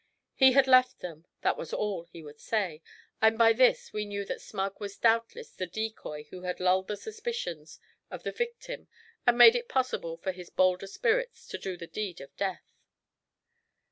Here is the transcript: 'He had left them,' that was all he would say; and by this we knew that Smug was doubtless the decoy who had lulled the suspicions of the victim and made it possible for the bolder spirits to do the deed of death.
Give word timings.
'He 0.33 0.53
had 0.53 0.65
left 0.65 1.01
them,' 1.01 1.27
that 1.43 1.55
was 1.57 1.71
all 1.73 2.05
he 2.05 2.23
would 2.23 2.39
say; 2.39 2.81
and 3.21 3.37
by 3.37 3.53
this 3.53 3.93
we 3.93 4.03
knew 4.03 4.25
that 4.25 4.41
Smug 4.41 4.79
was 4.79 4.97
doubtless 4.97 5.51
the 5.51 5.67
decoy 5.67 6.23
who 6.31 6.41
had 6.41 6.59
lulled 6.59 6.87
the 6.87 6.97
suspicions 6.97 7.79
of 8.09 8.23
the 8.23 8.31
victim 8.31 8.87
and 9.27 9.37
made 9.37 9.55
it 9.55 9.69
possible 9.69 10.17
for 10.17 10.31
the 10.31 10.49
bolder 10.55 10.87
spirits 10.87 11.47
to 11.49 11.57
do 11.59 11.77
the 11.77 11.85
deed 11.85 12.19
of 12.19 12.35
death. 12.35 12.65